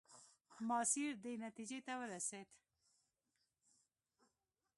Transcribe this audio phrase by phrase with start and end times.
[0.67, 2.47] ماسیر دې نتیجې ته ورسېد.